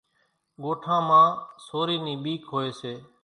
ڳوٺان 0.61 1.01
مان 1.07 1.25
سورِي 1.65 1.97
نِي 2.05 2.13
ٻيڪ 2.23 2.41
هوئيَ 2.51 2.69
سي۔ 2.79 2.93